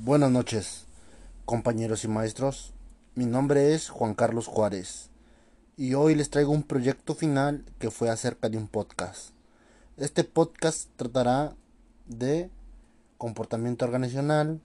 [0.00, 0.86] Buenas noches,
[1.44, 2.72] compañeros y maestros.
[3.16, 5.10] Mi nombre es Juan Carlos Juárez
[5.76, 9.30] y hoy les traigo un proyecto final que fue acerca de un podcast.
[9.96, 11.56] Este podcast tratará
[12.06, 12.48] de
[13.18, 14.60] comportamiento organizacional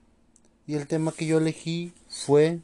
[0.68, 2.60] y el tema que yo elegí fue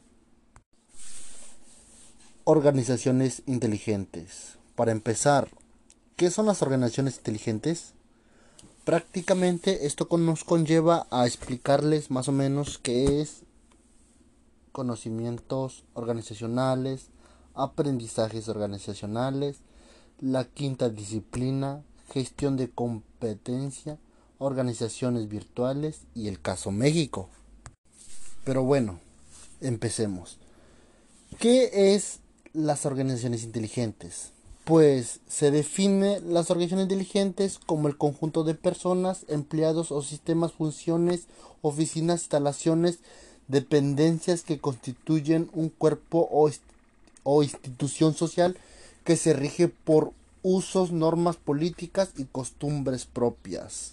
[2.45, 4.57] organizaciones inteligentes.
[4.75, 5.49] Para empezar,
[6.15, 7.93] ¿qué son las organizaciones inteligentes?
[8.83, 13.43] Prácticamente esto nos conlleva a explicarles más o menos qué es
[14.71, 17.07] conocimientos organizacionales,
[17.53, 19.57] aprendizajes organizacionales,
[20.19, 23.99] la quinta disciplina, gestión de competencia,
[24.39, 27.29] organizaciones virtuales y el caso México.
[28.43, 28.99] Pero bueno,
[29.61, 30.39] empecemos.
[31.37, 32.19] ¿Qué es
[32.53, 34.31] las organizaciones inteligentes?
[34.71, 41.27] Pues se define las organizaciones inteligentes como el conjunto de personas, empleados o sistemas, funciones,
[41.61, 42.99] oficinas, instalaciones,
[43.49, 46.49] dependencias que constituyen un cuerpo o,
[47.23, 48.55] o institución social
[49.03, 53.91] que se rige por usos, normas políticas y costumbres propias.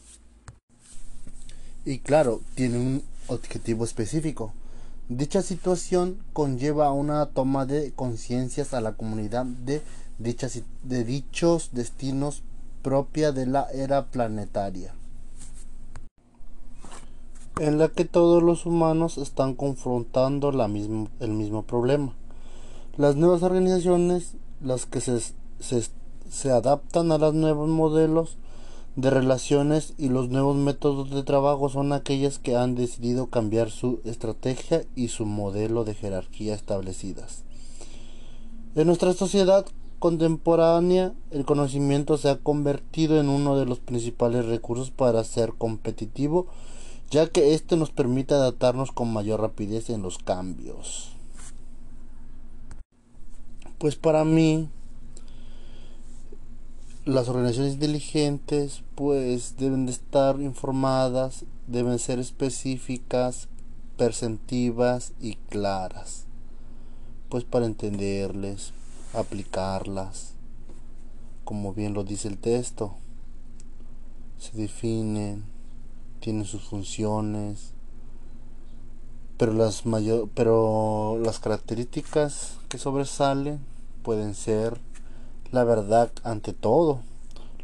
[1.85, 4.53] Y claro, tiene un objetivo específico.
[5.09, 9.83] Dicha situación conlleva una toma de conciencias a la comunidad de
[10.19, 12.43] dichas, de dichos destinos
[12.83, 14.95] propia de la era planetaria,
[17.59, 22.15] en la que todos los humanos están confrontando la mismo, el mismo problema.
[22.97, 25.89] Las nuevas organizaciones, las que se, se,
[26.29, 28.37] se adaptan a los nuevos modelos
[28.97, 34.01] de relaciones y los nuevos métodos de trabajo son aquellas que han decidido cambiar su
[34.05, 37.45] estrategia y su modelo de jerarquía establecidas.
[38.75, 39.67] En nuestra sociedad
[39.99, 46.47] contemporánea, el conocimiento se ha convertido en uno de los principales recursos para ser competitivo,
[47.11, 51.13] ya que éste nos permite adaptarnos con mayor rapidez en los cambios.
[53.79, 54.69] Pues para mí,
[57.05, 63.49] las organizaciones inteligentes pues deben de estar informadas, deben ser específicas,
[63.97, 66.27] perceptivas y claras,
[67.29, 68.73] pues para entenderles,
[69.15, 70.35] aplicarlas,
[71.45, 72.95] como bien lo dice el texto.
[74.39, 75.45] Se definen,
[76.21, 77.73] tienen sus funciones,
[79.37, 83.61] pero las mayor, pero las características que sobresalen
[84.03, 84.81] pueden ser
[85.53, 87.01] la verdad ante todo.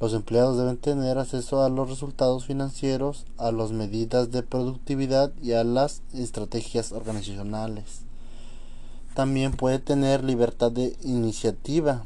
[0.00, 5.52] Los empleados deben tener acceso a los resultados financieros, a las medidas de productividad y
[5.52, 8.02] a las estrategias organizacionales.
[9.14, 12.04] También puede tener libertad de iniciativa,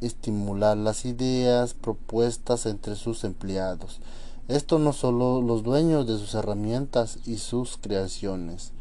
[0.00, 4.00] estimular las ideas propuestas entre sus empleados.
[4.48, 8.72] Esto no solo los dueños de sus herramientas y sus creaciones.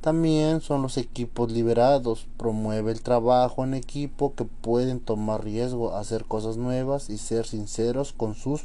[0.00, 6.24] También son los equipos liberados, promueve el trabajo en equipo que pueden tomar riesgo, hacer
[6.24, 8.62] cosas nuevas y ser sinceros con sus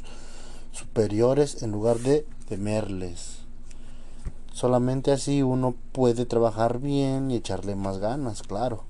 [0.72, 3.35] superiores en lugar de temerles.
[4.56, 8.84] Solamente así uno puede trabajar bien y echarle más ganas, claro.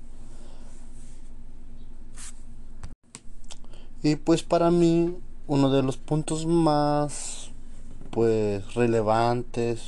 [4.01, 7.51] Y pues para mí uno de los puntos más
[8.11, 9.81] pues relevantes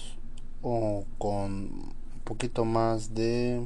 [0.62, 1.94] o con un
[2.25, 3.66] poquito más de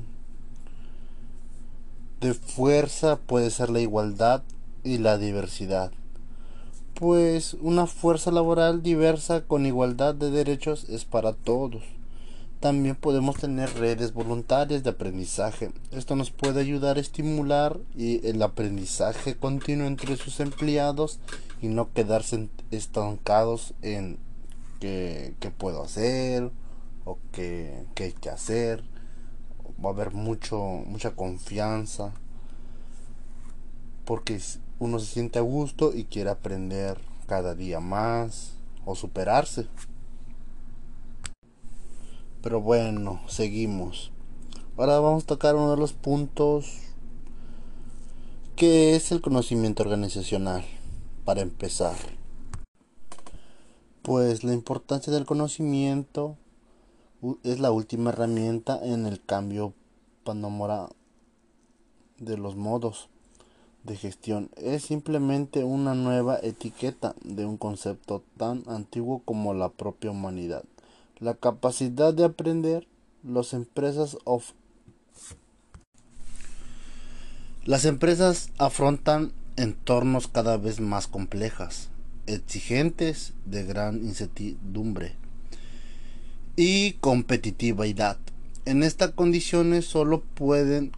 [2.22, 4.44] de fuerza puede ser la igualdad
[4.84, 5.91] y la diversidad
[6.94, 11.81] pues una fuerza laboral diversa con igualdad de derechos es para todos
[12.63, 15.74] también podemos tener redes voluntarias de aprendizaje.
[15.91, 21.19] Esto nos puede ayudar a estimular el aprendizaje continuo entre sus empleados
[21.62, 24.18] y no quedarse estancados en
[24.79, 26.51] qué, puedo hacer
[27.03, 28.85] o qué, qué, hay que hacer.
[29.84, 32.13] Va a haber mucho, mucha confianza
[34.06, 34.40] porque
[34.80, 36.97] uno se siente a gusto y quiere aprender
[37.28, 38.53] cada día más
[38.85, 39.68] o superarse.
[42.44, 44.12] Pero bueno, seguimos.
[44.75, 46.66] Ahora vamos a tocar uno de los puntos
[48.57, 50.66] que es el conocimiento organizacional.
[51.24, 51.95] Para empezar.
[54.01, 56.36] Pues la importancia del conocimiento
[57.44, 59.74] es la última herramienta en el cambio
[60.25, 60.90] panorama
[62.18, 63.07] de los modos
[63.86, 64.50] de gestión.
[64.57, 70.66] Es simplemente una nueva etiqueta de un concepto tan antiguo como la propia humanidad
[71.24, 72.86] la capacidad de aprender,
[73.24, 74.52] las empresas of
[77.66, 81.90] las empresas afrontan entornos cada vez más complejas,
[82.28, 85.16] exigentes, de gran incertidumbre
[86.58, 88.18] y competitividad.
[88.66, 90.92] En estas condiciones solo pueden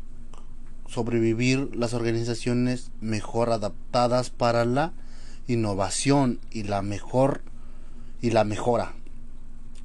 [0.87, 4.91] sobrevivir las organizaciones mejor adaptadas para la
[5.47, 7.43] innovación y la mejor
[8.21, 8.95] y la mejora.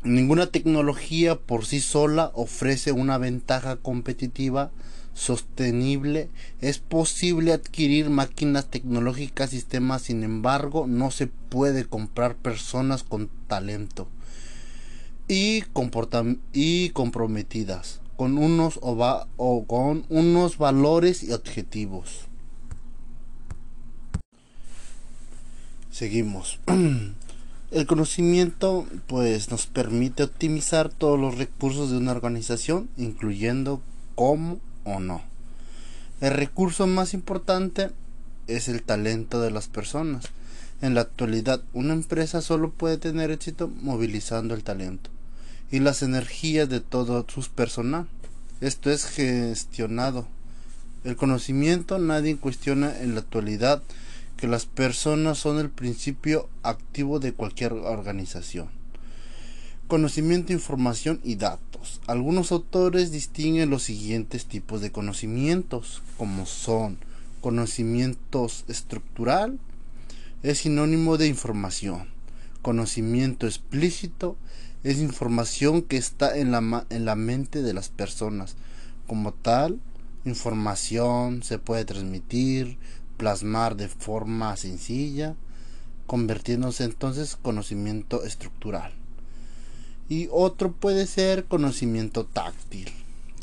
[0.02, 4.70] Ninguna tecnología por sí sola ofrece una ventaja competitiva
[5.12, 6.31] sostenible.
[6.61, 14.08] Es posible adquirir máquinas tecnológicas, sistemas, sin embargo, no se puede comprar personas con talento
[15.29, 15.64] y,
[16.52, 22.26] y comprometidas con unos, o con unos valores y objetivos.
[25.91, 26.61] Seguimos.
[27.71, 33.81] El conocimiento pues nos permite optimizar todos los recursos de una organización, incluyendo
[34.17, 35.23] cómo o no.
[36.21, 37.91] El recurso más importante
[38.49, 40.25] es el talento de las personas.
[40.83, 45.11] En la actualidad, una empresa solo puede tener éxito movilizando el talento
[45.71, 48.09] y las energías de todo su personal.
[48.61, 50.27] Esto es gestionado.
[51.05, 53.81] El conocimiento nadie cuestiona en la actualidad
[54.41, 58.71] que las personas son el principio activo de cualquier organización.
[59.87, 62.01] Conocimiento, información y datos.
[62.07, 66.97] Algunos autores distinguen los siguientes tipos de conocimientos, como son
[67.43, 69.59] conocimientos estructural,
[70.43, 72.09] es sinónimo de información.
[72.63, 74.39] Conocimiento explícito
[74.85, 78.57] es información que está en la, en la mente de las personas.
[79.07, 79.81] Como tal,
[80.25, 82.79] información se puede transmitir,
[83.21, 85.37] plasmar de forma sencilla,
[86.07, 88.95] convirtiéndose entonces conocimiento estructural.
[90.09, 92.89] Y otro puede ser conocimiento táctil.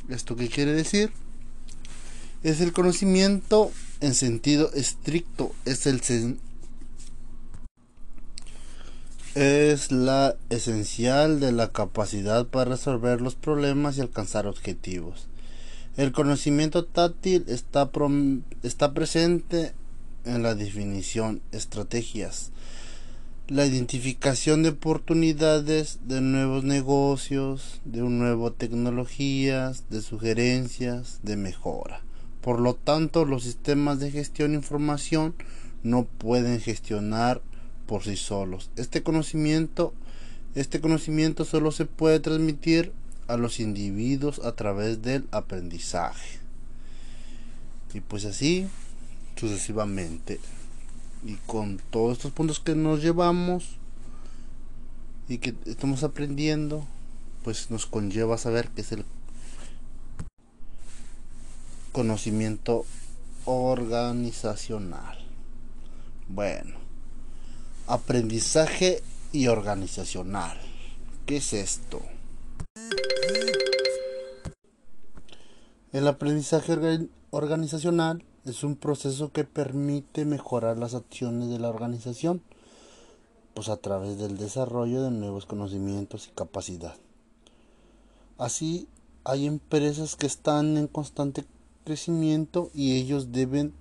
[0.10, 1.12] ¿Esto qué quiere decir?
[2.42, 3.72] Es el conocimiento
[4.02, 6.02] en sentido estricto, es el,
[9.36, 15.28] es la esencial de la capacidad para resolver los problemas y alcanzar objetivos.
[15.98, 17.90] El conocimiento táctil está,
[18.62, 19.74] está presente
[20.26, 22.52] en la definición, estrategias,
[23.48, 32.04] la identificación de oportunidades de nuevos negocios, de nuevas tecnologías, de sugerencias, de mejora.
[32.42, 35.34] Por lo tanto, los sistemas de gestión de información
[35.82, 37.42] no pueden gestionar
[37.88, 38.70] por sí solos.
[38.76, 39.96] Este conocimiento,
[40.54, 42.92] este conocimiento solo se puede transmitir
[43.28, 46.40] a los individuos a través del aprendizaje.
[47.94, 48.68] Y pues así
[49.36, 50.40] sucesivamente.
[51.26, 53.78] Y con todos estos puntos que nos llevamos
[55.28, 56.86] y que estamos aprendiendo,
[57.44, 59.06] pues nos conlleva saber que es el
[61.92, 62.86] conocimiento
[63.46, 65.18] organizacional.
[66.30, 66.88] Bueno,
[67.90, 69.02] Aprendizaje
[69.32, 70.58] y organizacional.
[71.26, 72.02] ¿Qué es esto?
[75.94, 82.42] El aprendizaje organizacional es un proceso que permite mejorar las acciones de la organización,
[83.54, 86.96] pues a través del desarrollo de nuevos conocimientos y capacidad.
[88.38, 88.88] Así,
[89.24, 91.46] hay empresas que están en constante
[91.86, 93.74] crecimiento y ellos deben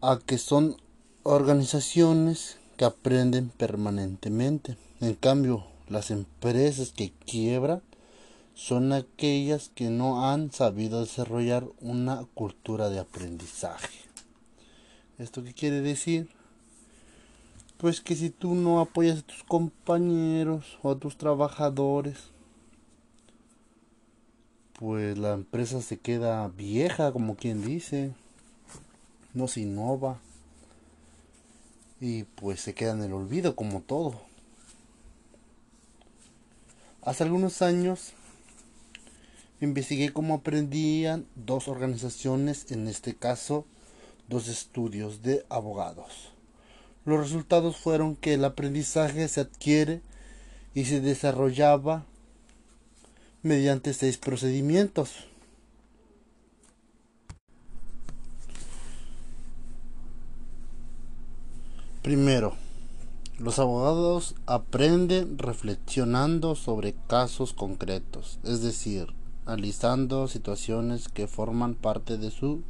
[0.00, 0.76] a que son
[1.24, 4.76] organizaciones que aprenden permanentemente.
[5.00, 7.82] En cambio, las empresas que quiebran
[8.54, 13.98] son aquellas que no han sabido desarrollar una cultura de aprendizaje.
[15.18, 16.28] ¿Esto qué quiere decir?
[17.78, 22.16] Pues que si tú no apoyas a tus compañeros o a tus trabajadores,
[24.78, 28.12] pues la empresa se queda vieja, como quien dice,
[29.34, 30.20] no se innova
[32.00, 34.20] y pues se queda en el olvido como todo.
[37.02, 38.14] Hace algunos años
[39.64, 43.66] investigué cómo aprendían dos organizaciones, en este caso
[44.28, 46.32] dos estudios de abogados.
[47.04, 50.00] Los resultados fueron que el aprendizaje se adquiere
[50.74, 52.06] y se desarrollaba
[53.42, 55.26] mediante seis procedimientos.
[62.02, 62.56] Primero,
[63.38, 69.14] los abogados aprenden reflexionando sobre casos concretos, es decir,
[69.46, 72.62] analizando situaciones que forman parte de su,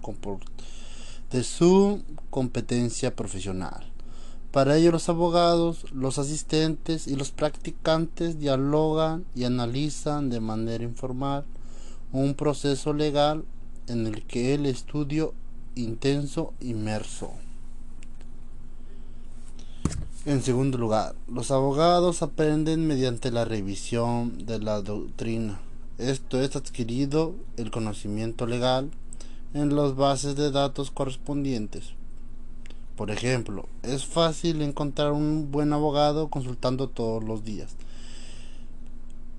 [1.31, 3.91] de su competencia profesional.
[4.51, 11.45] Para ello los abogados, los asistentes y los practicantes dialogan y analizan de manera informal
[12.13, 13.45] un proceso legal
[13.89, 15.35] en el que el estudio
[15.75, 17.33] intenso inmerso
[20.25, 25.61] En segundo lugar, los abogados aprenden mediante la revisión de la doctrina.
[25.99, 28.91] Esto es adquirido el conocimiento legal
[29.53, 31.93] en las bases de datos correspondientes.
[32.97, 37.77] Por ejemplo, es fácil encontrar un buen abogado consultando todos los días.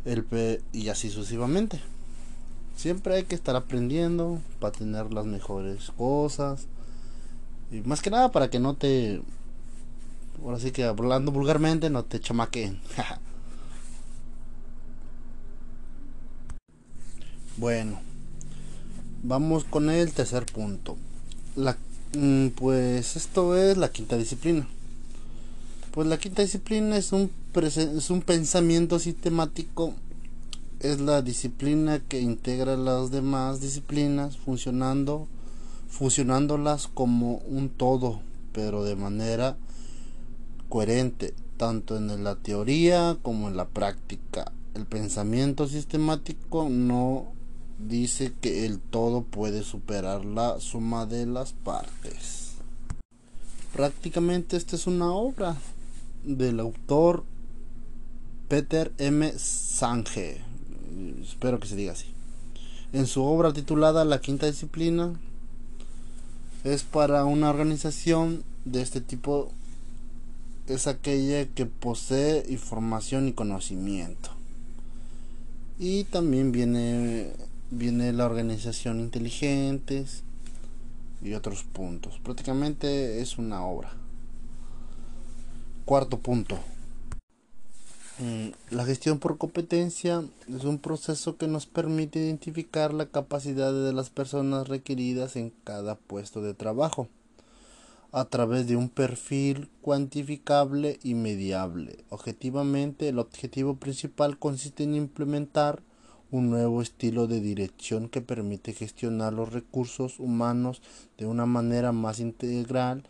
[0.06, 0.26] El
[0.72, 1.82] y así sucesivamente.
[2.78, 6.68] Siempre hay que estar aprendiendo para tener las mejores cosas.
[7.70, 9.22] Y más que nada para que no te...
[10.42, 12.80] Ahora sí que hablando vulgarmente no te chamaquen.
[17.58, 18.00] bueno.
[19.24, 20.98] Vamos con el tercer punto.
[21.56, 21.78] La,
[22.18, 24.68] mm, pues esto es la quinta disciplina.
[25.92, 29.94] Pues la quinta disciplina es un, es un pensamiento sistemático
[30.80, 35.28] es la disciplina que integra las demás disciplinas funcionando
[35.88, 38.20] fusionándolas como un todo,
[38.52, 39.56] pero de manera
[40.68, 44.52] coherente, tanto en la teoría como en la práctica.
[44.74, 47.28] El pensamiento sistemático no
[47.80, 52.54] dice que el todo puede superar la suma de las partes.
[53.74, 55.58] Prácticamente esta es una obra
[56.24, 57.24] del autor
[58.48, 59.34] Peter M.
[59.38, 60.46] Sange
[61.22, 62.08] espero que se diga así.
[62.94, 65.14] En su obra titulada La Quinta Disciplina,
[66.64, 69.52] es para una organización de este tipo,
[70.68, 74.32] es aquella que posee información y conocimiento.
[75.78, 77.34] Y también viene,
[77.72, 80.24] viene la organización inteligentes
[81.22, 82.20] y otros puntos.
[82.24, 83.92] Prácticamente es una obra.
[85.86, 86.58] Cuarto punto.
[88.18, 93.92] Mm, la gestión por competencia es un proceso que nos permite identificar la capacidad de
[93.92, 97.10] las personas requeridas en cada puesto de trabajo
[98.14, 102.06] a través de un perfil cuantificable y mediable.
[102.10, 105.82] Objetivamente, el objetivo principal consiste en implementar
[106.32, 110.82] un nuevo estilo de dirección que permite gestionar los recursos humanos
[111.18, 113.04] de una manera más integral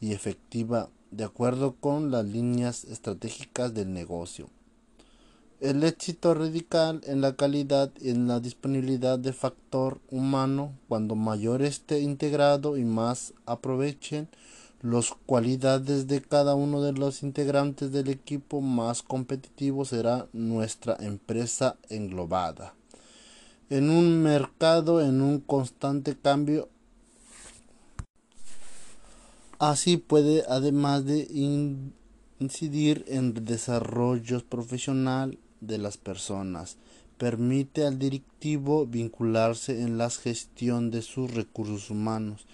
[0.00, 4.48] y efectiva de acuerdo con las líneas estratégicas del negocio.
[5.60, 10.74] El éxito radical en la calidad y en la disponibilidad de factor humano.
[10.86, 14.28] Cuando mayor esté integrado y más aprovechen
[14.90, 21.76] las cualidades de cada uno de los integrantes del equipo, más competitivo será nuestra empresa
[21.88, 22.74] englobada.
[23.68, 26.68] En un mercado en un constante cambio,
[29.58, 31.26] Así puede, además de
[32.38, 36.76] incidir en el desarrollo profesional de las personas,
[37.16, 42.44] permite al directivo vincularse en la gestión de sus recursos humanos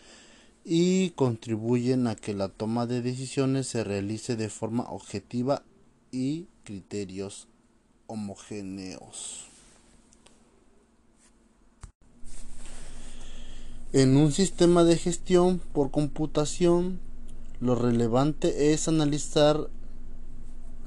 [0.65, 5.65] y contribuyen a que la toma de decisiones se realice de forma objetiva
[6.11, 7.49] y criterios
[8.07, 9.47] homogéneos.
[13.93, 17.01] En un sistema de gestión por computación,
[17.61, 19.69] lo relevante es analizar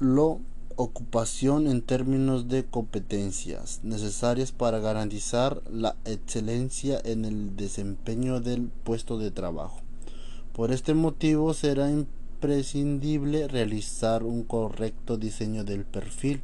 [0.00, 0.38] la
[0.76, 9.18] ocupación en términos de competencias necesarias para garantizar la excelencia en el desempeño del puesto
[9.18, 9.80] de trabajo.
[10.52, 16.42] Por este motivo será imprescindible realizar un correcto diseño del perfil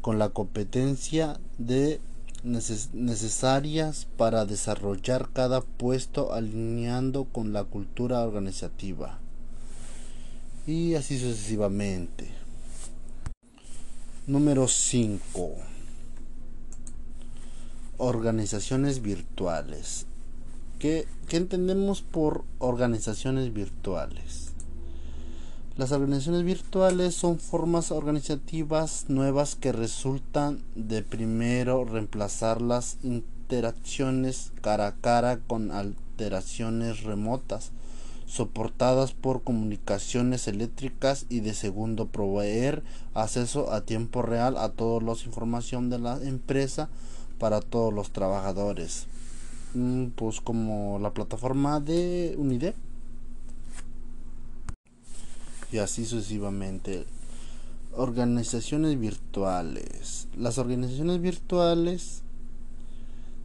[0.00, 2.00] con la competencia de
[2.44, 9.18] necesarias para desarrollar cada puesto alineando con la cultura organizativa
[10.68, 12.28] y así sucesivamente.
[14.28, 15.54] Número 5.
[17.96, 20.04] Organizaciones virtuales.
[20.78, 24.50] ¿Qué, ¿Qué entendemos por organizaciones virtuales?
[25.78, 34.88] Las organizaciones virtuales son formas organizativas nuevas que resultan de primero reemplazar las interacciones cara
[34.88, 37.72] a cara con alteraciones remotas
[38.28, 45.12] soportadas por comunicaciones eléctricas y de segundo proveer acceso a tiempo real a toda la
[45.12, 46.88] información de la empresa
[47.38, 49.06] para todos los trabajadores
[49.74, 52.74] mm, pues como la plataforma de Unide
[55.72, 57.04] y así sucesivamente.
[57.94, 60.28] Organizaciones virtuales.
[60.36, 62.22] Las organizaciones virtuales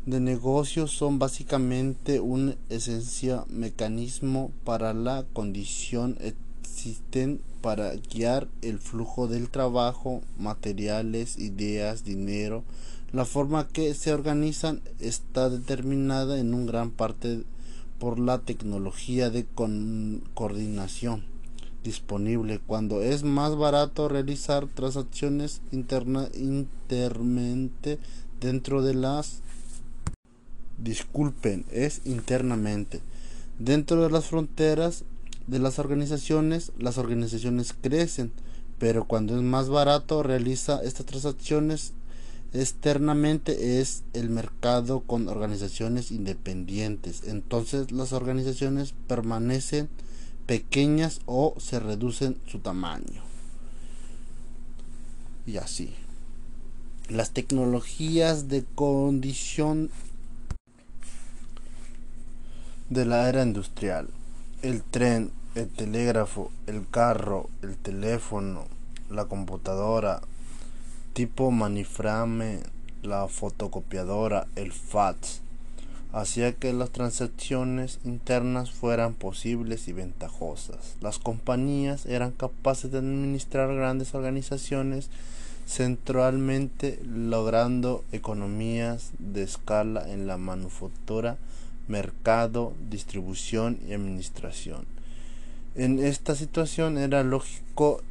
[0.05, 9.27] de negocios son básicamente un esencial mecanismo para la condición existen para guiar el flujo
[9.27, 12.63] del trabajo, materiales, ideas, dinero.
[13.13, 17.43] La forma que se organizan está determinada en un gran parte
[17.99, 19.45] por la tecnología de
[20.33, 21.23] coordinación
[21.83, 27.99] disponible cuando es más barato realizar transacciones interna internamente
[28.39, 29.42] dentro de las
[30.83, 33.01] disculpen es internamente
[33.59, 35.03] dentro de las fronteras
[35.47, 38.31] de las organizaciones las organizaciones crecen
[38.79, 41.93] pero cuando es más barato realiza estas transacciones
[42.53, 49.89] externamente es el mercado con organizaciones independientes entonces las organizaciones permanecen
[50.45, 53.23] pequeñas o se reducen su tamaño.
[55.45, 55.93] Y así.
[57.09, 59.89] Las tecnologías de condición
[62.89, 64.09] de la era industrial.
[64.61, 68.65] El tren, el telégrafo, el carro, el teléfono,
[69.09, 70.21] la computadora,
[71.13, 72.61] tipo maniframe,
[73.01, 75.41] la fotocopiadora, el fax,
[76.11, 80.95] hacía que las transacciones internas fueran posibles y ventajosas.
[81.01, 85.09] Las compañías eran capaces de administrar grandes organizaciones
[85.65, 91.37] centralmente logrando economías de escala en la manufactura,
[91.87, 94.85] mercado, distribución y administración.
[95.75, 98.01] En esta situación era lógico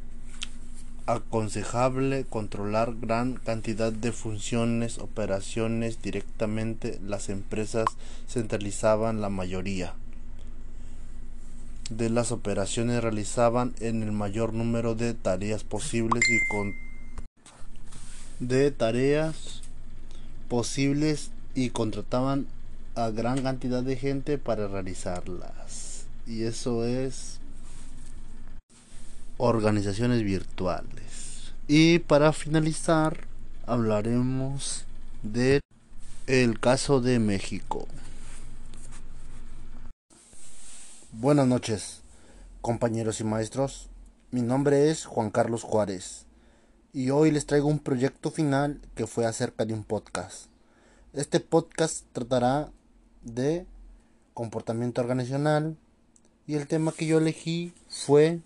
[1.05, 7.85] aconsejable controlar gran cantidad de funciones, operaciones directamente, las empresas
[8.27, 9.95] centralizaban la mayoría
[11.89, 16.73] de las operaciones realizaban en el mayor número de tareas posibles y con
[18.39, 19.61] de tareas
[20.47, 22.47] posibles y contrataban
[22.95, 26.05] a gran cantidad de gente para realizarlas.
[26.27, 27.39] Y eso es
[29.37, 31.53] organizaciones virtuales.
[31.67, 33.25] Y para finalizar,
[33.65, 34.85] hablaremos
[35.23, 35.61] del
[36.27, 37.87] el caso de México.
[41.11, 42.01] Buenas noches,
[42.61, 43.89] compañeros y maestros.
[44.31, 46.25] Mi nombre es Juan Carlos Juárez
[46.93, 50.45] y hoy les traigo un proyecto final que fue acerca de un podcast.
[51.13, 52.71] Este podcast tratará
[53.23, 53.65] de
[54.33, 55.77] comportamiento organizacional
[56.47, 58.41] y el tema que yo elegí fue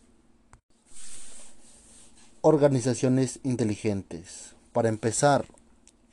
[2.42, 4.56] Organizaciones inteligentes.
[4.72, 5.46] Para empezar,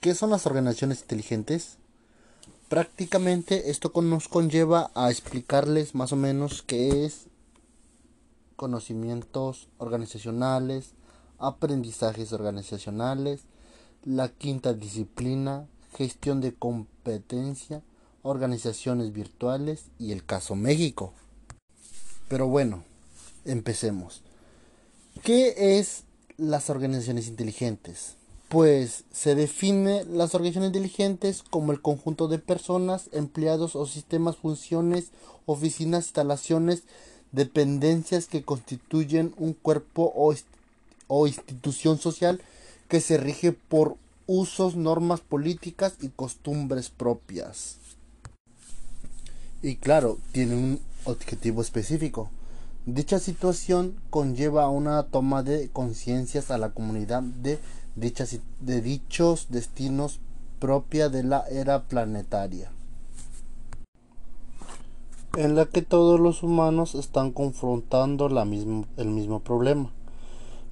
[0.01, 1.77] ¿qué son las organizaciones inteligentes?
[2.69, 7.27] Prácticamente esto nos conlleva a explicarles más o menos qué es
[8.57, 10.95] conocimientos organizacionales,
[11.39, 13.43] aprendizajes organizacionales,
[14.03, 17.83] la quinta disciplina, gestión de competencia,
[18.25, 21.13] organizaciones virtuales y el caso México.
[22.29, 22.83] Pero bueno,
[23.45, 24.23] empecemos.
[25.23, 26.03] ¿Qué es
[26.37, 28.17] las organizaciones inteligentes?
[28.49, 35.11] Pues se define las organizaciones inteligentes como el conjunto de personas, empleados o sistemas, funciones,
[35.47, 36.83] oficinas, instalaciones,
[37.33, 40.35] dependencias que constituyen un cuerpo o,
[41.09, 42.41] o institución social
[42.89, 47.77] que se rige por usos, normas políticas y costumbres propias.
[49.65, 52.29] Y claro, tiene un objetivo específico.
[52.85, 57.59] Dicha situación conlleva una toma de conciencias a la comunidad de,
[57.97, 60.21] dichas, de dichos destinos
[60.59, 62.73] propia de la era planetaria,
[65.35, 69.91] en la que todos los humanos están confrontando la mismo, el mismo problema.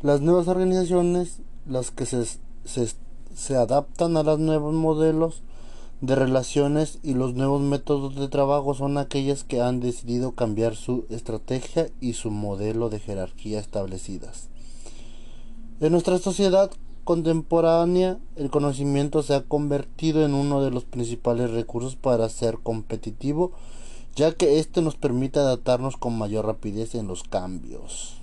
[0.02, 2.26] Las nuevas organizaciones, las que se,
[2.66, 2.92] se,
[3.34, 5.42] se adaptan a los nuevos modelos,
[6.02, 11.06] de relaciones y los nuevos métodos de trabajo son aquellas que han decidido cambiar su
[11.10, 14.48] estrategia y su modelo de jerarquía establecidas.
[15.80, 16.72] En nuestra sociedad
[17.04, 23.52] contemporánea, el conocimiento se ha convertido en uno de los principales recursos para ser competitivo,
[24.16, 28.16] ya que éste nos permite adaptarnos con mayor rapidez en los cambios.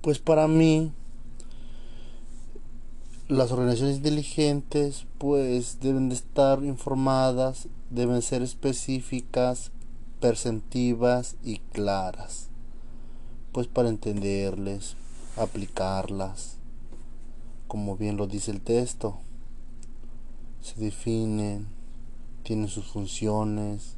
[0.00, 0.92] Pues para mí,
[3.30, 9.70] las organizaciones inteligentes pues deben de estar informadas, deben ser específicas,
[10.20, 12.48] perceptivas y claras,
[13.52, 14.96] pues para entenderles,
[15.36, 16.56] aplicarlas,
[17.68, 19.18] como bien lo dice el texto,
[20.60, 21.68] se definen,
[22.42, 23.94] tienen sus funciones,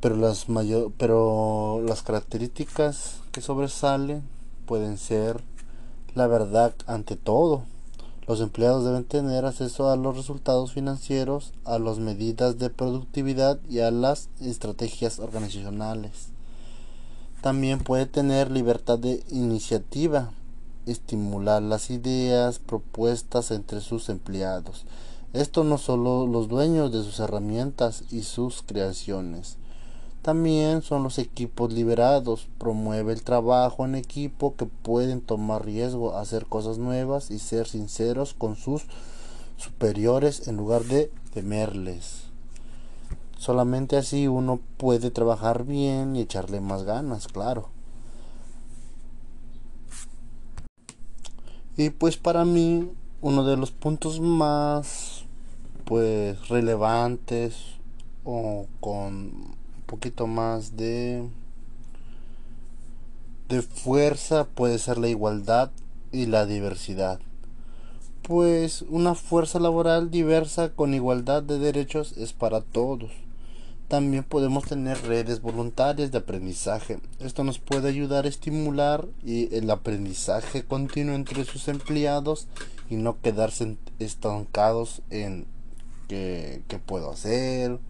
[0.00, 4.24] pero las mayor, pero las características que sobresalen
[4.66, 5.40] pueden ser
[6.14, 7.62] la verdad ante todo.
[8.26, 13.80] Los empleados deben tener acceso a los resultados financieros, a las medidas de productividad y
[13.80, 16.28] a las estrategias organizacionales.
[17.42, 20.30] También puede tener libertad de iniciativa,
[20.86, 24.84] estimular las ideas propuestas entre sus empleados.
[25.32, 29.56] Esto no solo los dueños de sus herramientas y sus creaciones.
[30.22, 36.44] También son los equipos liberados, promueve el trabajo en equipo que pueden tomar riesgo, hacer
[36.44, 38.82] cosas nuevas y ser sinceros con sus
[39.56, 42.24] superiores en lugar de temerles.
[43.38, 47.70] Solamente así uno puede trabajar bien y echarle más ganas, claro.
[51.78, 52.90] Y pues para mí
[53.22, 55.24] uno de los puntos más
[55.86, 57.56] pues relevantes
[58.24, 59.58] o con
[59.90, 61.28] poquito más de
[63.48, 65.72] de fuerza puede ser la igualdad
[66.12, 67.18] y la diversidad
[68.22, 73.10] pues una fuerza laboral diversa con igualdad de derechos es para todos
[73.90, 77.00] también podemos tener redes voluntarias de aprendizaje.
[77.18, 82.46] Esto nos puede ayudar a estimular el aprendizaje continuo entre sus empleados
[82.88, 85.44] y no quedarse estancados en
[86.06, 87.80] qué, puedo hacer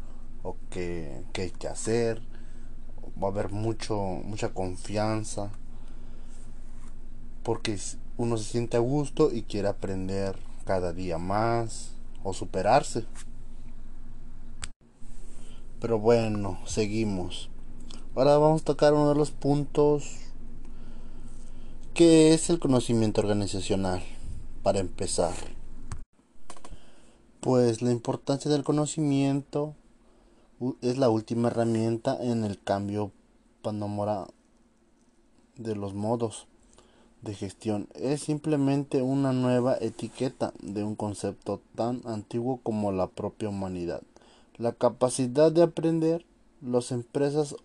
[0.43, 2.23] o qué, qué, hay que hacer.
[3.23, 5.51] Va a haber mucho, mucha confianza
[7.43, 7.79] porque
[8.17, 13.05] uno se siente a gusto y quiere aprender cada día más o superarse.
[15.81, 17.51] Pero bueno, seguimos.
[18.15, 20.17] Ahora vamos a tocar uno de los puntos
[21.95, 24.03] que es el conocimiento organizacional.
[24.63, 25.33] Para empezar.
[27.41, 29.75] Pues la importancia del conocimiento
[30.83, 33.13] es la última herramienta en el cambio
[33.63, 34.27] panomora
[35.57, 36.47] de los modos
[37.23, 37.89] de gestión.
[37.95, 44.03] Es simplemente una nueva etiqueta de un concepto tan antiguo como la propia humanidad.
[44.59, 46.27] La capacidad de aprender,
[46.61, 47.57] las empresas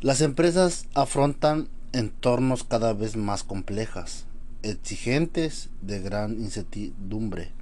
[0.00, 4.26] las empresas afrontan entornos cada vez más complejas,
[4.62, 7.57] exigentes, de gran incertidumbre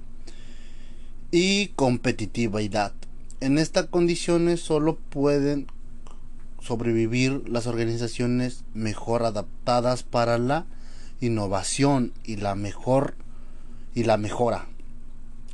[1.31, 2.93] y competitividad.
[3.39, 5.67] En estas condiciones solo pueden
[6.61, 10.65] sobrevivir las organizaciones mejor adaptadas para la
[11.19, 13.15] innovación y la mejor
[13.93, 14.67] y la mejora.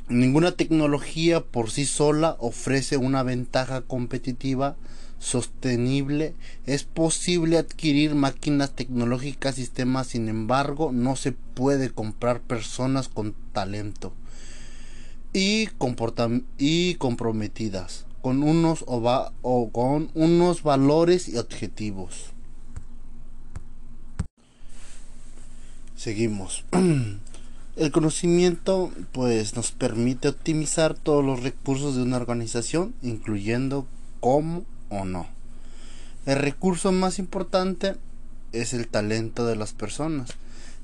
[0.08, 4.76] Ninguna tecnología por sí sola ofrece una ventaja competitiva
[5.18, 6.34] sostenible.
[6.66, 14.12] Es posible adquirir máquinas tecnológicas, sistemas, sin embargo, no se puede comprar personas con talento
[15.34, 15.68] y,
[16.58, 22.30] y comprometidas con unos, o con unos valores y objetivos.
[25.94, 26.64] Seguimos.
[27.76, 33.86] El conocimiento pues nos permite optimizar todos los recursos de una organización, incluyendo
[34.20, 35.26] cómo o no.
[36.24, 37.96] El recurso más importante
[38.52, 40.30] es el talento de las personas.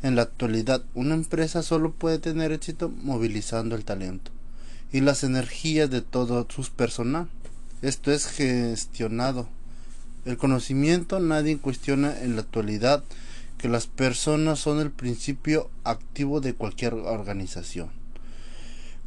[0.02, 4.32] En la actualidad, una empresa solo puede tener éxito movilizando el talento
[4.92, 7.29] y las energías de todo su personal.
[7.83, 9.48] Esto es gestionado.
[10.24, 13.03] El conocimiento nadie cuestiona en la actualidad
[13.57, 17.90] que las personas son el principio activo de cualquier organización.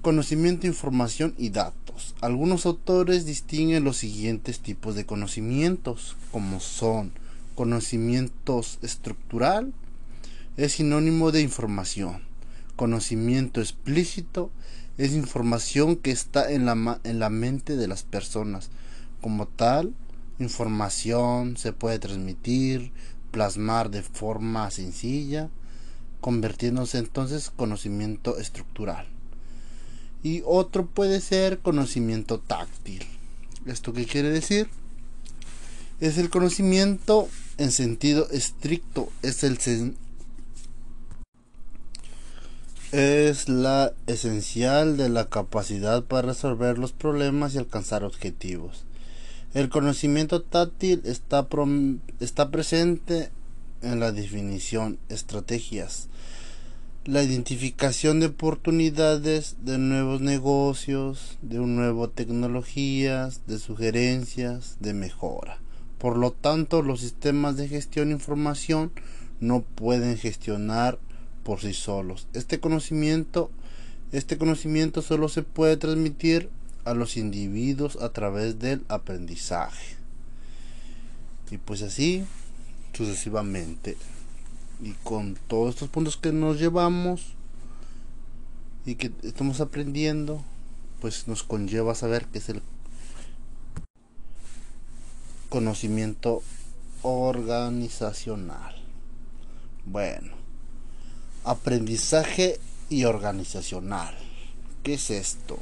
[0.01, 2.15] Conocimiento, información y datos.
[2.21, 7.11] Algunos autores distinguen los siguientes tipos de conocimientos, como son
[7.55, 9.73] conocimientos estructural,
[10.57, 12.21] es sinónimo de información.
[12.75, 14.51] Conocimiento explícito
[14.97, 18.69] es información que está en la, en la mente de las personas.
[19.21, 19.93] Como tal,
[20.39, 22.91] información se puede transmitir,
[23.31, 25.49] plasmar de forma sencilla,
[26.21, 29.07] convirtiéndose entonces conocimiento estructural.
[30.21, 33.03] Y otro puede ser conocimiento táctil.
[33.65, 34.69] ¿Esto qué quiere decir?
[35.99, 37.27] Es el conocimiento
[37.57, 39.57] en sentido estricto, es el
[42.93, 48.85] es la esencial de la capacidad para resolver los problemas y alcanzar objetivos.
[49.55, 51.47] El conocimiento táctil está,
[52.19, 53.31] está presente
[53.81, 56.07] en la definición, estrategias,
[57.05, 65.57] la identificación de oportunidades de nuevos negocios, de nuevas tecnologías, de sugerencias, de mejora.
[65.97, 68.91] Por lo tanto, los sistemas de gestión de información
[69.39, 70.99] no pueden gestionar
[71.43, 72.27] por sí solos.
[72.33, 73.51] Este conocimiento,
[74.11, 76.49] este conocimiento solo se puede transmitir
[76.85, 79.95] a los individuos a través del aprendizaje.
[81.51, 82.25] Y pues así
[82.93, 83.97] sucesivamente.
[84.81, 87.35] Y con todos estos puntos que nos llevamos
[88.85, 90.43] y que estamos aprendiendo,
[90.99, 92.61] pues nos conlleva saber que es el
[95.49, 96.41] conocimiento
[97.01, 98.75] organizacional.
[99.85, 100.42] Bueno,
[101.43, 104.15] aprendizaje y organizacional.
[104.81, 105.59] ¿Qué es esto?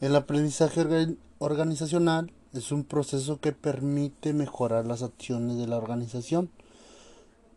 [0.00, 6.50] El aprendizaje organizacional es un proceso que permite mejorar las acciones de la organización,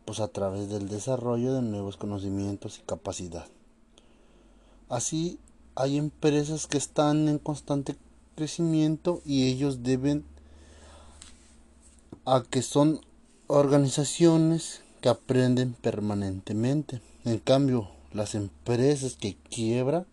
[0.06, 3.48] pues a través del desarrollo de nuevos conocimientos y capacidad.
[4.90, 5.40] Así,
[5.76, 7.96] hay empresas que están en constante
[8.36, 10.24] crecimiento y ellos deben
[12.26, 13.02] a que son
[13.48, 17.02] organizaciones que aprenden permanentemente.
[17.24, 20.06] En cambio, las empresas que quiebran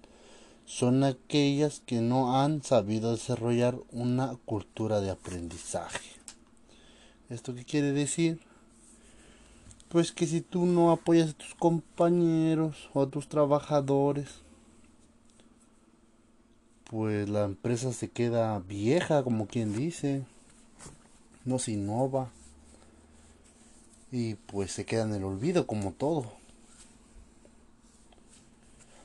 [0.67, 6.11] son aquellas que no han sabido desarrollar una cultura de aprendizaje.
[7.29, 8.41] ¿Esto qué quiere decir?
[9.89, 14.29] Pues que si tú no apoyas a tus compañeros o a tus trabajadores,
[16.89, 20.23] pues la empresa se queda vieja, como quien dice,
[21.45, 22.31] no se innova
[24.15, 26.31] y pues se queda en el olvido como todo.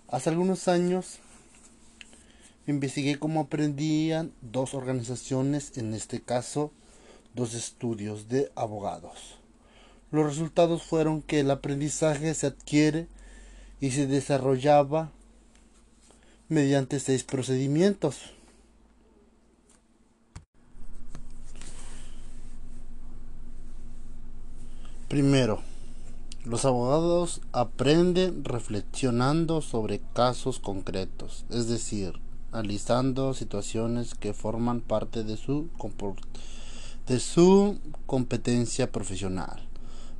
[0.07, 1.17] Hace algunos años
[2.67, 6.71] investigué cómo aprendían dos organizaciones, en este caso
[7.33, 9.39] dos estudios de abogados.
[10.11, 13.07] Los resultados fueron que el aprendizaje se adquiere
[13.81, 15.11] y se desarrollaba
[16.49, 18.33] mediante seis procedimientos.
[25.09, 25.63] Primero,
[26.45, 32.13] los abogados aprenden reflexionando sobre casos concretos, es decir,
[32.51, 35.67] analizando situaciones que forman parte de su,
[38.05, 39.67] competencia profesional.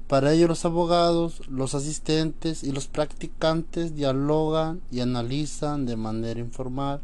[0.07, 6.99] Para ello los abogados, los asistentes y los practicantes dialogan y analizan de manera informal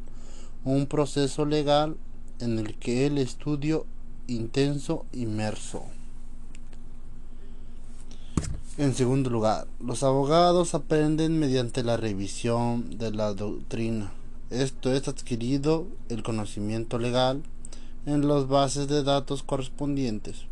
[0.63, 1.98] un proceso legal
[2.39, 3.86] en el que el estudio
[4.26, 5.86] intenso inmerso.
[8.77, 14.11] En segundo lugar, los abogados aprenden mediante la revisión de la doctrina
[14.51, 17.41] esto es adquirido el conocimiento legal
[18.05, 20.43] en las bases de datos correspondientes.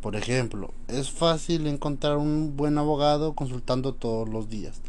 [0.00, 4.80] Por ejemplo, es fácil encontrar un buen abogado consultando todos los días.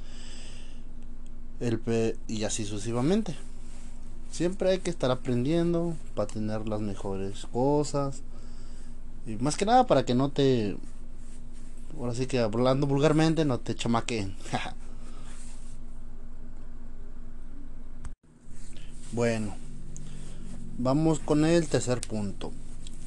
[1.60, 1.80] El
[2.28, 3.36] y así sucesivamente.
[4.32, 8.22] Siempre hay que estar aprendiendo para tener las mejores cosas.
[9.28, 10.78] Y más que nada para que no te...
[12.00, 14.36] Ahora sí que hablando vulgarmente no te chamaquen.
[19.12, 19.56] Bueno,
[20.78, 22.52] vamos con el tercer punto.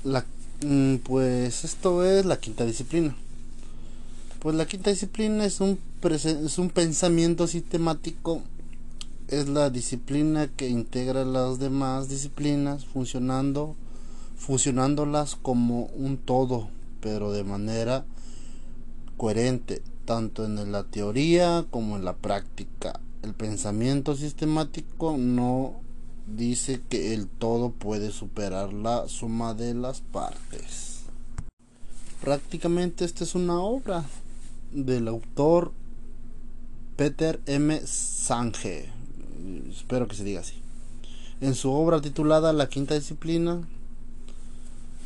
[0.03, 0.27] La,
[0.67, 3.15] mm, pues esto es la quinta disciplina.
[4.41, 8.43] Pues la quinta disciplina es un, es un pensamiento sistemático,
[9.29, 13.77] es la disciplina que integra las demás disciplinas funcionando,
[14.37, 16.69] fusionándolas como un todo,
[17.01, 18.05] pero de manera
[19.23, 22.99] coherente, tanto en la teoría como en la práctica.
[23.23, 25.77] El pensamiento sistemático no
[26.27, 31.03] dice que el todo puede superar la suma de las partes.
[32.21, 34.05] Prácticamente esta es una obra
[34.73, 35.71] del autor
[36.97, 37.81] Peter M.
[37.87, 38.91] Sange.
[39.71, 40.61] Espero que se diga así.
[41.41, 43.61] En su obra titulada La quinta disciplina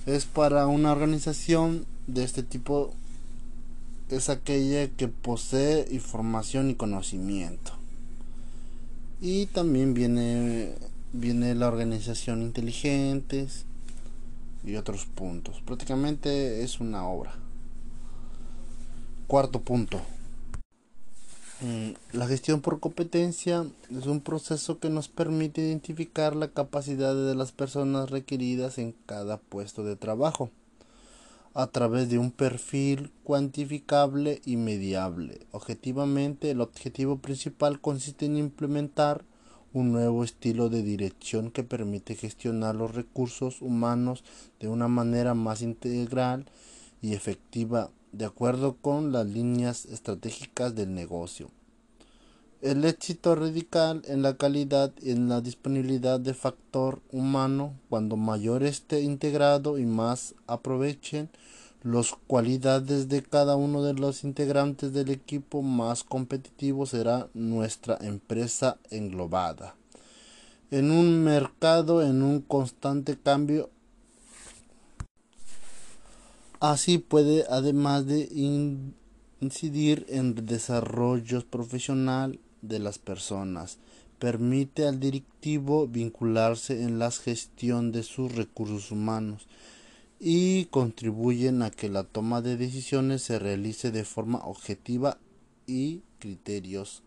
[0.06, 2.94] es para una organización de este tipo
[4.10, 7.72] es aquella que posee información y conocimiento.
[9.20, 10.74] Y también viene
[11.12, 13.64] viene la organización inteligentes
[14.64, 15.62] y otros puntos.
[15.64, 17.34] Prácticamente es una obra.
[19.26, 20.00] Cuarto punto.
[21.60, 27.34] Mm, la gestión por competencia es un proceso que nos permite identificar la capacidad de
[27.34, 30.50] las personas requeridas en cada puesto de trabajo
[31.58, 35.46] a través de un perfil cuantificable y mediable.
[35.52, 39.24] Objetivamente, el objetivo principal consiste en implementar
[39.72, 44.22] un nuevo estilo de dirección que permite gestionar los recursos humanos
[44.60, 46.44] de una manera más integral
[47.00, 51.50] y efectiva de acuerdo con las líneas estratégicas del negocio.
[52.66, 58.64] El éxito radical en la calidad y en la disponibilidad de factor humano, cuando mayor
[58.64, 61.30] esté integrado y más aprovechen
[61.84, 68.78] las cualidades de cada uno de los integrantes del equipo más competitivo será nuestra empresa
[68.90, 69.76] englobada.
[70.72, 73.70] En un mercado en un constante cambio,
[76.58, 78.28] así puede, además de
[79.40, 83.78] incidir en el desarrollo profesional de las personas,
[84.18, 89.46] permite al directivo vincularse en la gestión de sus recursos humanos
[90.18, 95.18] y contribuyen a que la toma de decisiones se realice de forma objetiva
[95.66, 97.02] y criterios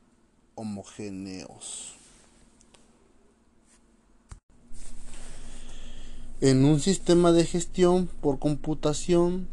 [0.56, 1.96] homogéneos.
[6.42, 9.48] En un sistema de gestión por computación,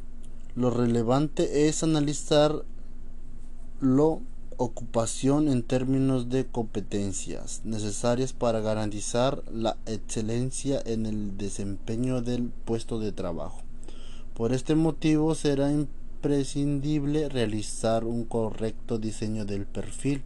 [0.54, 2.64] lo relevante es analizar
[3.80, 4.18] la
[4.58, 12.98] ocupación en términos de competencias necesarias para garantizar la excelencia en el desempeño del puesto
[12.98, 13.62] de trabajo.
[14.34, 20.22] Por este motivo será imprescindible realizar un correcto diseño del perfil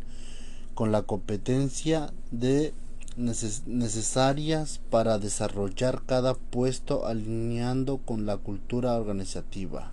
[0.74, 2.72] con la competencia de
[3.16, 9.92] necesarias para desarrollar cada puesto alineando con la cultura organizativa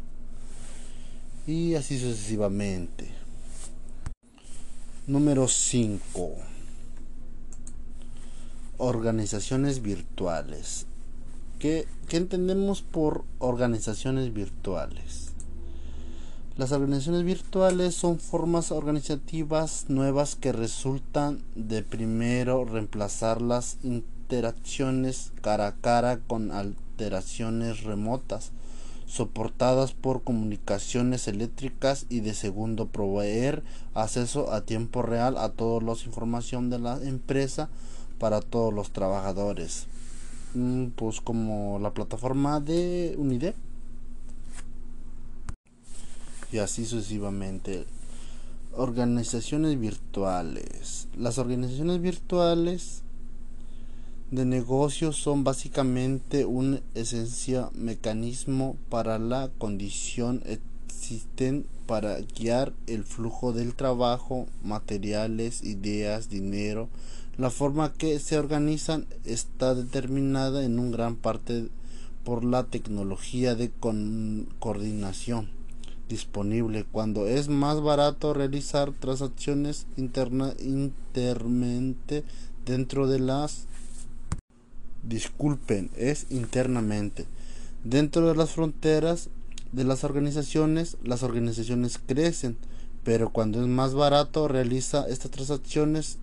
[1.47, 3.16] y así sucesivamente.
[5.07, 6.35] Número 5.
[8.77, 10.85] Organizaciones virtuales.
[11.59, 15.31] ¿Qué, ¿Qué, entendemos por organizaciones virtuales?
[16.57, 25.67] Las organizaciones virtuales son formas organizativas nuevas que resultan de primero reemplazar las interacciones cara
[25.67, 28.51] a cara con alteraciones remotas
[29.07, 33.63] soportadas por comunicaciones eléctricas y de segundo proveer
[33.95, 37.69] acceso a tiempo real a toda la información de la empresa
[38.19, 39.87] para todos los trabajadores
[40.53, 43.55] mm, pues como la plataforma de Unide
[46.51, 47.85] y así sucesivamente.
[48.73, 51.07] Organizaciones virtuales.
[51.17, 53.01] Las organizaciones virtuales
[54.31, 63.53] de negocios son básicamente un esencial mecanismo para la condición existente para guiar el flujo
[63.53, 66.89] del trabajo, materiales, ideas, dinero.
[67.37, 71.69] La forma que se organizan está determinada en un gran parte
[72.25, 73.71] por la tecnología de
[74.59, 75.49] coordinación
[76.09, 82.23] disponible cuando es más barato realizar transacciones interna internamente
[82.65, 83.67] dentro de las
[85.07, 87.25] disculpen es internamente
[87.83, 89.29] dentro de las fronteras
[89.71, 92.57] de las organizaciones las organizaciones crecen
[93.03, 96.17] pero cuando es más barato realiza estas transacciones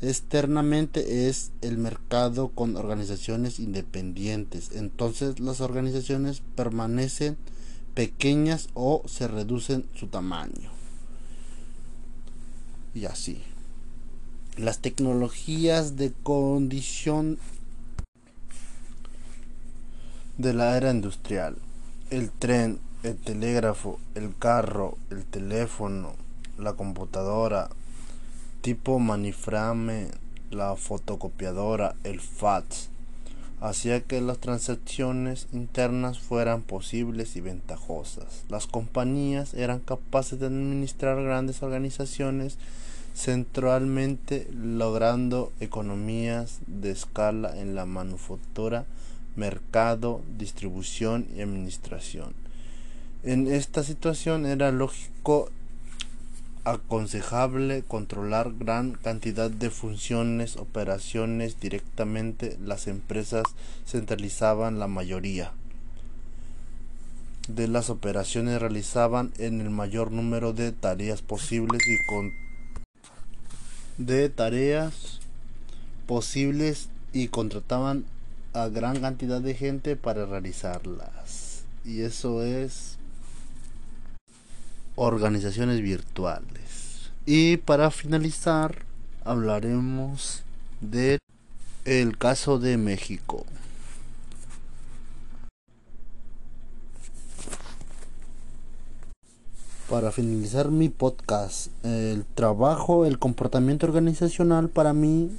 [0.00, 7.36] externamente es el mercado con organizaciones independientes entonces las organizaciones permanecen
[7.94, 10.70] pequeñas o se reducen su tamaño.
[12.94, 13.42] Y así.
[14.56, 17.38] Las tecnologías de condición
[20.40, 21.56] de la era industrial.
[22.08, 26.14] El tren, el telégrafo, el carro, el teléfono,
[26.56, 27.68] la computadora,
[28.62, 30.08] tipo maniframe,
[30.50, 32.88] la fotocopiadora, el fax,
[33.60, 38.44] hacía que las transacciones internas fueran posibles y ventajosas.
[38.48, 42.56] Las compañías eran capaces de administrar grandes organizaciones
[43.14, 48.86] centralmente logrando economías de escala en la manufactura,
[49.36, 52.34] mercado, distribución y administración.
[53.22, 55.50] En esta situación era lógico
[56.64, 62.56] aconsejable controlar gran cantidad de funciones, operaciones directamente.
[62.62, 63.44] Las empresas
[63.86, 65.52] centralizaban la mayoría
[67.54, 72.32] de las operaciones realizaban en el mayor número de tareas posibles y con
[74.06, 75.20] de tareas
[76.06, 78.04] posibles y contrataban
[78.54, 81.64] a gran cantidad de gente para realizarlas.
[81.84, 82.96] Y eso es
[84.96, 87.10] organizaciones virtuales.
[87.26, 88.84] Y para finalizar,
[89.24, 90.42] hablaremos
[90.80, 91.18] de
[91.84, 93.44] el caso de México.
[99.90, 105.36] Para finalizar mi podcast, el trabajo, el comportamiento organizacional para mí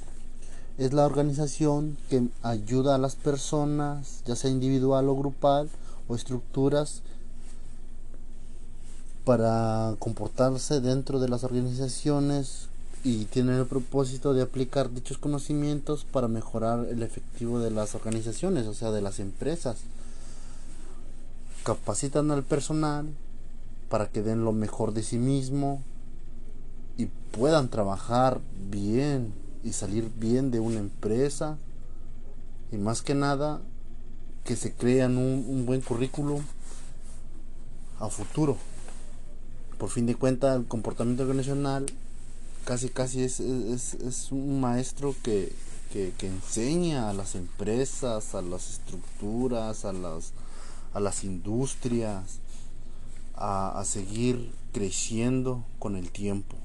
[0.76, 5.70] es la organización que ayuda a las personas, ya sea individual o grupal,
[6.06, 7.00] o estructuras
[9.24, 12.68] para comportarse dentro de las organizaciones
[13.04, 18.66] y tiene el propósito de aplicar dichos conocimientos para mejorar el efectivo de las organizaciones,
[18.66, 19.78] o sea, de las empresas.
[21.64, 23.06] Capacitan al personal
[23.92, 25.82] para que den lo mejor de sí mismo
[26.96, 28.40] y puedan trabajar
[28.70, 31.58] bien y salir bien de una empresa.
[32.70, 33.60] Y más que nada
[34.44, 36.40] que se crean un, buen currículum
[38.00, 38.56] a futuro.
[39.76, 41.84] Por fin de cuentas el comportamiento organizacional
[42.64, 45.52] casi casi es, es, un maestro que,
[45.92, 50.32] que, enseña a las empresas, a las estructuras, a las,
[50.94, 52.40] a las industrias
[53.42, 56.56] a, seguir creciendo con el tiempo.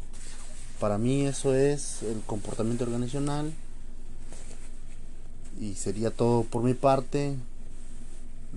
[0.80, 3.52] Para mí eso es el comportamiento organizacional
[5.60, 7.36] y sería todo por mi parte.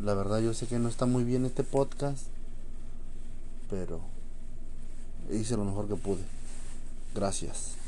[0.02, 2.26] La verdad yo sé que no está muy bien este podcast,
[3.70, 4.00] pero
[5.32, 6.22] hice lo mejor que pude.
[7.14, 7.79] Gracias.